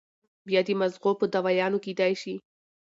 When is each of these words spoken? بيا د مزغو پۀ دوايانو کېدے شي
بيا 0.47 0.61
د 0.67 0.69
مزغو 0.81 1.11
پۀ 1.19 1.25
دوايانو 1.35 1.83
کېدے 1.85 2.11
شي 2.21 2.35